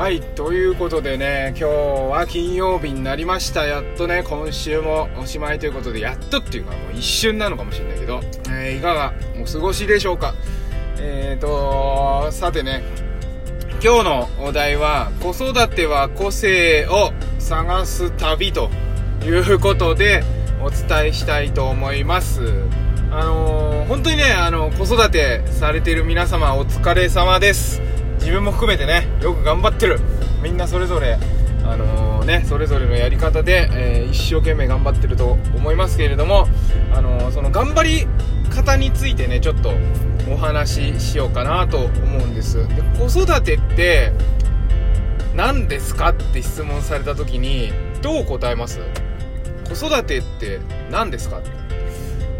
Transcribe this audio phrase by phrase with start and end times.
[0.00, 1.64] はいということでね今日
[2.10, 3.66] は金曜日になりました。
[3.66, 10.34] やっとね今週もおしまいということでやっとっていうかもう一瞬なのかもしれないけど、えー、いかがお過ごしでしょうか。
[10.98, 12.82] えーとさてね
[13.84, 18.70] 今日のお題は子育ては個性を探す旅と
[19.22, 20.24] いうことで
[20.62, 22.40] お伝えしたいと思います。
[23.10, 27.82] あのー、本当にねあの子育てされてる皆様お疲れ様です。
[28.14, 30.00] 自分も含めてねよく頑張ってる。
[30.42, 31.18] みんなそれぞれ
[31.64, 36.48] あのー、ねそれぞれのやり方で、えー、一生懸命頑張ってると思いますけれども
[36.94, 38.06] あの、その頑張り
[38.48, 39.72] 方についてねちょっと
[40.30, 42.66] お話ししようかなと思うんです。
[42.68, 44.12] で子育てって
[45.34, 48.80] 何ですかって質問された時にどう答えます？
[49.68, 51.40] 子育てって何ですか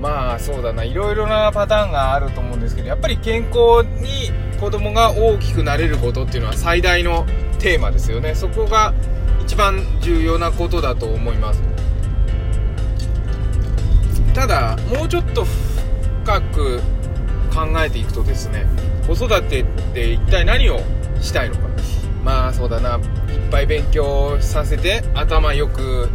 [0.00, 0.82] まあそうだな。
[0.82, 7.24] いろいろなパターンがあると思うんですけどやっぱり健康に子供が大きくなれることっていうのは最大の
[7.58, 8.34] テーマですよね。
[8.34, 8.92] そこが
[9.40, 11.62] 一番重要なことだと思います。
[14.34, 15.46] ただもうちょっと
[16.24, 16.80] 深く
[17.52, 18.66] 考えていくとですね
[19.06, 20.80] 子育てって一体何を
[21.20, 21.62] したいのか。
[22.22, 22.96] まあそうだな。
[22.96, 23.02] いっ
[23.50, 26.08] ぱい勉強させて頭良く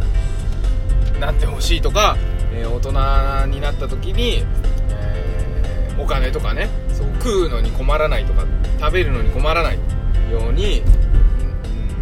[1.20, 2.16] なってほしいとか、
[2.52, 4.44] えー、大人になった時に、
[4.90, 6.85] えー、お金とかね。
[6.96, 7.06] そう。
[7.18, 8.44] 食うのに困らないとか
[8.80, 9.76] 食べるのに困らない
[10.30, 10.82] ように、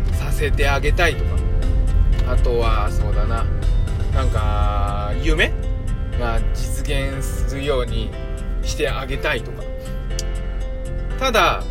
[0.09, 1.31] うん、させてあげたいとか。
[2.27, 3.45] あとはそうだな。
[4.15, 5.53] なんか夢？
[6.19, 8.11] が実現するように
[8.62, 9.62] してあげたいとか。
[11.19, 11.62] ただ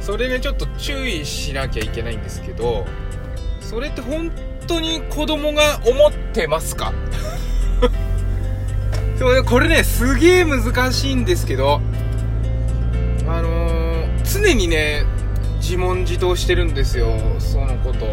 [0.00, 2.86] それねちょっと注意しなきゃいけないんですけど
[3.60, 4.30] それって本
[4.66, 6.92] 当に子供が思ってますか？
[9.48, 11.80] これねすげえ難しいんですけど、
[14.40, 15.04] 常にね
[15.56, 18.06] 自問自答してるんですよそのこと。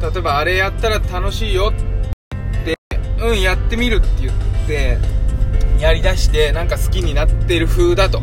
[0.00, 2.78] 例えばあれやったら楽しいよって
[3.18, 4.32] うんやってみるって言っ
[4.66, 4.98] て
[5.78, 8.20] やりだしてなんか好きになってる風だと。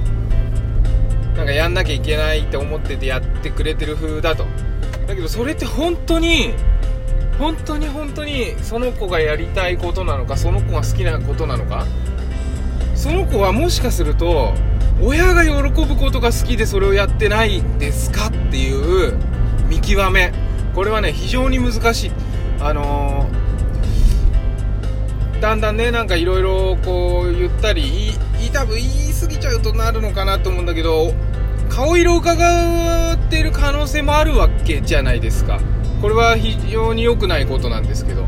[1.36, 4.46] なんかやんなきゃいけないって思っててやってくれてる風だと。
[5.08, 6.54] だけどそれって本当に
[7.40, 11.86] 本当に本当にその子がやりたいことなのかその子が好きなことなのか。
[12.96, 14.54] その子はもしかすると
[15.02, 15.52] 親が喜
[15.86, 19.18] ぶことが好きでそれをやってないですかっていう
[19.68, 20.34] 見極め。
[20.74, 22.12] これはね非常に難しい。
[22.60, 28.14] あのー、だんだんねなんかいろいろこう言ったり
[28.52, 31.14] 多分言い過ぎちゃうとなるのかなと思うんだけど
[31.70, 35.60] 顔色を伺ってる可能性もあるわけじゃないですか。
[36.02, 38.26] これは非常に良くないことなんですけど。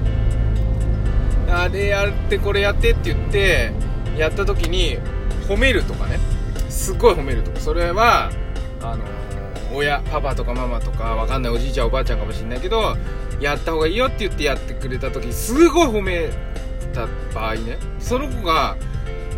[1.51, 3.71] あれやってこれやってって言って
[4.17, 4.99] やった時に
[5.47, 6.19] 褒めるとかね。
[6.69, 7.59] すっごい褒めるとか。
[7.59, 8.31] それは
[8.81, 9.03] あの
[9.73, 12.97] 親パパとかママとかわかんないおじいちゃんおばあちゃんかもしんないけど
[13.39, 16.29] やった方がいいよって言ってやってくれた時すごい褒め
[16.93, 17.77] た場合ね。
[17.99, 18.77] その子が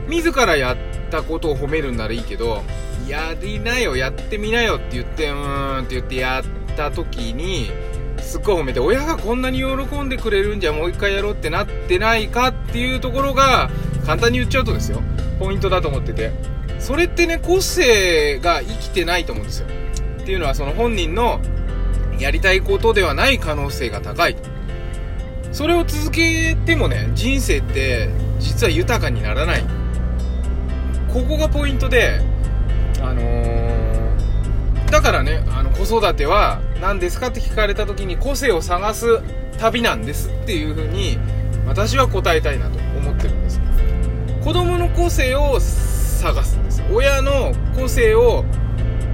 [0.08, 0.78] 自らやっ
[1.10, 2.64] たことを褒めるんならいいけど
[3.08, 7.70] やりなよやってみなよって言ってうーんって言ってやった時に
[8.20, 13.70] すっごい褒めて親がこんなに喜んでくれるんじゃもう一回やろうってなってないかっていうところが
[14.06, 15.02] 簡単に言っちゃうとですよ。
[15.40, 16.32] ポイントだと思ってて。
[16.82, 19.68] それってね個性が生きてないと思うんですよ。
[20.22, 21.40] っていうのはその本人の
[22.20, 24.36] やりたいことではない可能性が高い。
[25.52, 28.10] それを続けてもね人生って
[28.40, 29.64] 実は豊かにならない。
[31.14, 32.22] ここがポイントで
[33.02, 39.20] あのー、だからねあの子育ては何ですかって聞かれた時に個性を探す
[39.60, 41.18] 旅なんですっていう風に
[41.68, 43.62] 私は答えたいなと思ってるんです。
[44.44, 46.71] 子供の個性を探すんです。
[46.94, 48.44] 親の個性を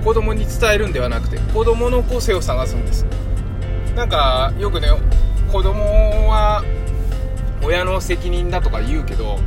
[0.04, 3.06] 子供に伝えるんではなくて子供の個性を探すんです。
[3.96, 4.88] なんかよくね
[5.52, 6.64] 子供は
[7.64, 9.40] 親の責任だとか言うけど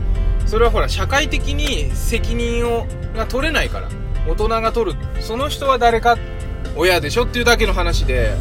[0.46, 3.88] それはほら社会的に責任をが取れないから
[4.28, 4.98] 大人が取る。
[5.20, 6.18] その人は誰か
[6.76, 8.34] 親でしょっていうだけの話で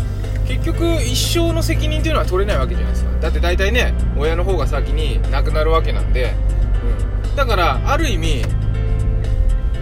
[0.48, 3.12] 結局一生の責任っていうのは取れないわけじゃないですか。
[3.20, 6.34] だって大体ね親の方が先に亡くなるわけなんで、
[7.30, 8.44] うん、だからある意味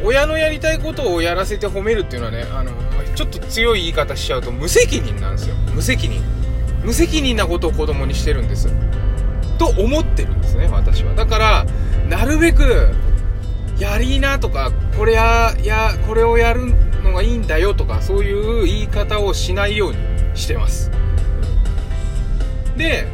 [0.03, 2.71] 親のやりたいことをやらせて褒めるっていうのはねあの
[3.15, 5.55] ちょっと強い言い方しちゃうと無責任なんですよ。
[5.73, 6.21] 無責任。
[6.83, 8.69] 無責任なことを子供にしてるんです。
[9.57, 11.15] と思ってるんですね私は。
[11.15, 11.65] だから
[12.07, 12.93] なるべく
[13.79, 16.67] やりなとかこれややこれをやる
[17.03, 19.97] のがいいんだよとかそういう言い方をしないように
[20.35, 20.91] してます。
[22.75, 23.07] で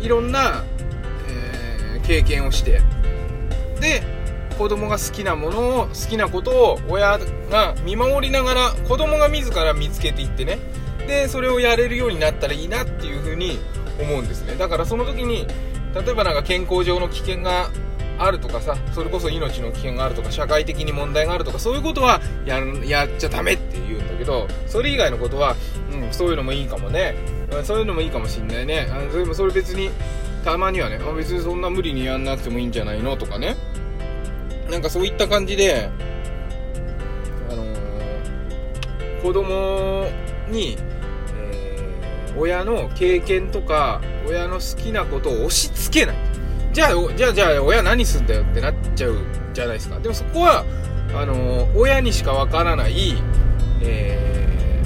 [0.00, 0.64] いろんな、
[1.28, 2.82] えー、経験をして。
[3.80, 4.02] で
[4.60, 7.18] 子供が好きなものを好きなことを親
[7.50, 10.58] が見守りながら子供が自ら見つけていってね。
[11.06, 13.58] でそれをやれるようになったらいいなっていうふうに
[13.98, 14.56] 思うんですね。
[14.56, 15.46] だからその時に
[15.94, 17.70] 例えばなんか健康上の危険が
[18.18, 25.56] あるとかさそれこそ命の危険があるとか社会的に問題があるとかそういうことはややっちゃダメって言うんだけどそれ以外のことは、
[25.90, 27.14] うん、そういうのもいいかもね。
[27.64, 28.88] そういうのもいいかもしんないね。
[28.90, 29.90] あそれもそれ別に
[30.44, 33.56] たまにはね別にそんな無理にやんなくてもいいんじゃないのとかね。
[34.70, 35.90] なんかそういった感じで
[37.50, 40.06] あのー、子供
[40.48, 40.76] に、
[41.34, 46.30] えー、親の経験とか親の好きなことを押し付けない
[46.72, 49.16] じゃあ、じゃあ、じゃあ、親何すんだよってなっちゃう
[49.52, 49.98] じゃないですか。
[49.98, 50.64] でもそこは、
[51.12, 53.16] あの親にしかわからない、
[53.82, 54.80] え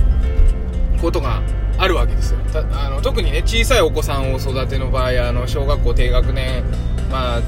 [0.97, 1.43] ー、ことが
[1.77, 2.39] あるわけですよ。
[2.73, 6.65] あの特にね、小さいお子さんを育ての場合、あの、小学校低学年、
[7.11, 7.43] まあ、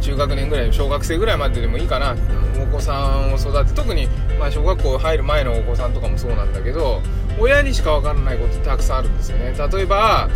[0.00, 2.16] 中学年ぐらい、小学生ぐらいまででもいいかな、
[2.62, 4.08] お子さんを育て、特に、
[4.38, 7.00] まあ、小学校入る前のお子さんとかもそうなんだけど、
[7.38, 9.54] 親にしかわからないことたくさんあるんですよね。
[9.72, 10.28] 例えば、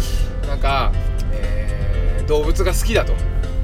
[0.46, 0.93] なんか、
[1.32, 3.14] えー、動物が好きだと。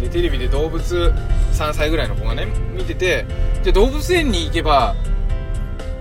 [0.00, 1.12] でテレビで動物
[1.52, 3.26] 3歳ぐらいの子がね見てて
[3.62, 4.96] じゃ動物園に行けば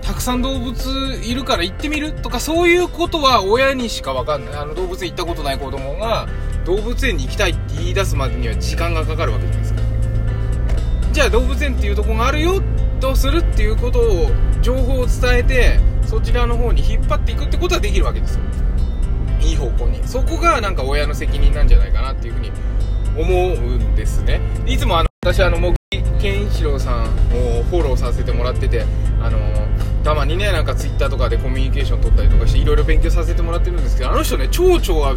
[0.00, 0.74] たくさん動物
[1.22, 2.12] いるから行ってみる？
[2.12, 6.26] とかそういうことは親にしか分かんないあの動物園行ったことない子供が
[6.64, 9.79] 動物園に行きたいって言い出すまでには時間がかかるわけじゃないですか
[11.20, 12.62] じゃあ動物園っていうとこがあるよ
[12.98, 14.30] とするっていうことを
[14.62, 18.40] 情報を伝えてそちらの方に引っ張っていくってことはできるわけですよ。
[19.42, 20.02] いい方向に。
[20.08, 22.50] そこがなんか親の責任なんじゃないかなっていうふうに
[23.18, 24.40] 思うんですね。
[24.64, 28.86] いつもあの私あの茂木健一郎さんをフォローさせてもらってて
[29.20, 29.38] あの
[30.02, 35.16] たまにねなんかツイッターとかでコミュニケーション取ったりとかしていろいろ勉強させてもらってるんですけどあの人ね蝶々は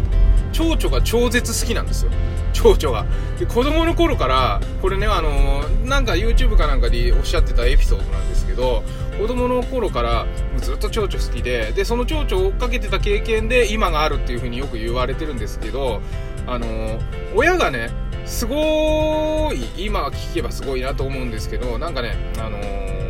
[0.52, 2.10] 蝶々が超絶好きなんですよ。
[2.52, 3.06] 蝶々が。
[3.38, 8.84] で子供の頃からこれねあのなんか YouTube かなんかでおっしゃってたエピソードなんですけど
[9.18, 10.26] 子供の頃から
[10.58, 16.00] ずっと蝶々好きででその蝶々を追っかけてた経験で今があるっていう風によく言われてるんですけど
[16.46, 17.00] あの
[17.34, 17.90] 親がね
[18.24, 23.03] すごい今聞けばすごいなと思うんですけどなんかねあの何年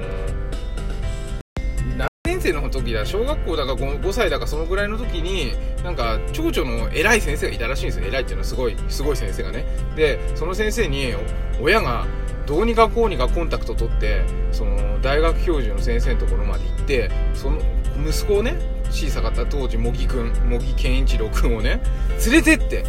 [2.52, 8.06] 生の時だ小学校だか 5, 5歳だかそのぐらいの時になんか蝶々の偉い先生がいたらしいんですよ。
[8.06, 9.64] 偉いっていうのはすごいすごい先生がね。
[9.96, 11.14] でその先生に
[11.60, 12.06] 親が
[12.46, 17.58] どうにかこうにかコンタクト取ってその大学教授の先生のところまで行ってその
[18.06, 18.56] 息子をね
[18.90, 21.80] 小さかった当時茂木君茂木健一郎君をね
[22.26, 22.84] 連れてって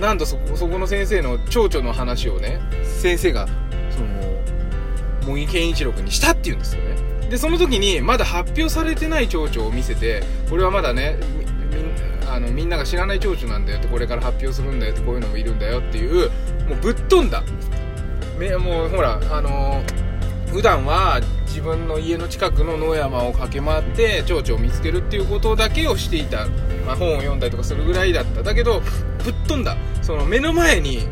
[0.00, 3.46] なんとそこそこの先生の蝶々の話をね先生が
[3.90, 7.15] その茂木健一郎君にしたって言うんですよね。
[7.28, 11.18] でその時にまだ発表されてない蝶々を見せてこれはまだね
[12.28, 16.30] あのみんなが知らない蝶々なんだよってこれから発表するんだよってこういうのもいるんだよっていう
[16.68, 17.42] もうぶっ飛んだ。
[18.38, 26.46] めもうほらあのー、普段は自分の家の近くの野山を駆け回って蝶々を見つけるっていうことだけをしていた、
[26.84, 28.42] まあ、本を読んだりとかするぐらいだった。
[28.42, 28.80] だけど
[29.24, 29.76] ぶっ飛んだ。
[30.02, 31.08] その目の前に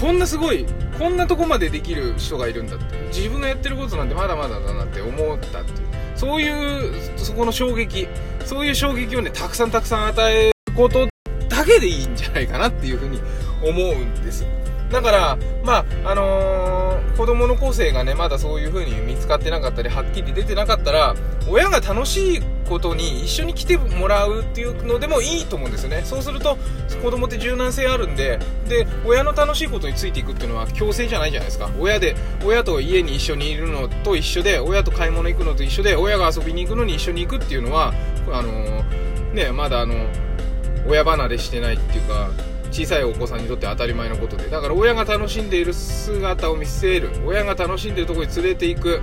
[0.00, 0.66] こんなすごい
[0.98, 2.84] こんなとこまでできる人がいるんだって。
[3.08, 5.78] 自分がやってることなんてまだまだだなって思ったっていう。
[6.14, 8.08] そういうそこの衝撃。
[8.44, 11.08] そういう衝撃をねたくさんたくさん与えること
[11.48, 13.20] だけでいいんじゃないかなっていうふうに
[13.62, 14.44] 思うんです。
[14.90, 21.16] だから、まあ、あのー、子供の個性がね、まだそういう風に見つかってなかったり、はっきり出てなかったら、
[21.48, 26.02] 親が楽しいことに一緒に来てもらうっていうのでもいいと思うんですよね。
[26.04, 26.56] そうすると、
[27.02, 31.70] 子供って柔軟性あるんで、で、親の楽しいことについていくっていうのは強制じゃないじゃないですか。
[31.78, 37.92] 親で、親と家に一緒にいるのと一緒で、親と買い物行くのと一緒で、親が遊びに行くのに一緒に行くっていうのは、
[38.32, 38.82] あの、
[39.34, 39.94] ね、まだあの、
[40.86, 42.30] 親離れしてないっていうか、
[42.74, 49.00] 小さいお子さんにとって当たり前のことでだから親が楽しんでいる姿を見せる親が楽しんでいるところに連れていく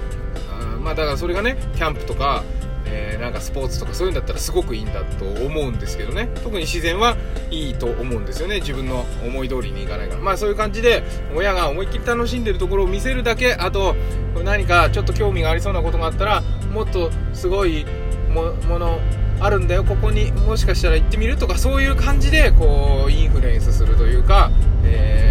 [0.81, 2.43] まあだからそれがねキャンプとか
[2.85, 6.29] えー、なんかスポーツとかそういうんだったらすごくいいんだと思うんですけどね。
[6.43, 7.15] 特に自然は
[7.49, 8.59] いいと思うんですよね。
[8.59, 10.21] 自分の思い通りにいかないから。
[10.21, 11.03] まあそういう感じで
[11.35, 13.53] 親が思いっきり楽しんでるところを見せるだけ。
[13.53, 13.95] あと
[14.43, 16.41] 何かちょっと興味がありそうなことがあったら
[16.73, 17.85] もっとすごい
[18.29, 18.99] もの
[19.39, 19.83] あるんだよ。
[19.83, 24.51] ここにもしかしたら行ってみるとかそういう感じでこうインフルエンスするというか、
[24.83, 25.30] え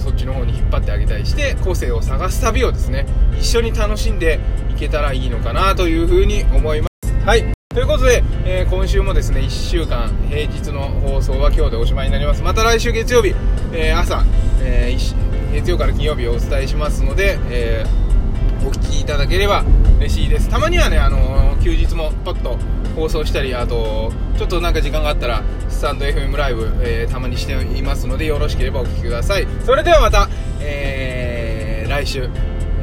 [0.00, 3.06] そっちの方に引っ張ってあげたりして個性を探す旅をですね
[3.38, 4.40] 一緒に楽しんで
[4.70, 7.26] いけたらいいのかなというふうに思います。
[7.26, 7.44] はい。
[7.72, 12.42] ということで、えー、今週もですね1週間平日の放送は今日でおしまいになります。
[12.42, 13.34] また来週月曜日、
[13.72, 14.24] えー、朝、
[14.62, 14.96] え
[15.52, 17.84] 月曜から金曜日をお伝えしますので、え
[18.66, 19.64] お聴きいただければ
[20.00, 20.48] 嬉しいです。
[20.48, 22.58] たまにはね、あのー、休日もパッと
[22.96, 29.46] 放送したりあとちょっとなんか時間があったらスタンド FM ライブ、えー、たまにしていますのでよろしければお聴きください。
[29.64, 30.28] それではまた、
[30.60, 32.30] えー、来週、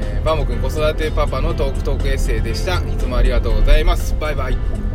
[0.02, 2.78] えー、バモくん子育てパパのトークトークエッセイでした。
[2.88, 4.16] いつもありがとうございます。
[4.20, 4.87] バイバイ。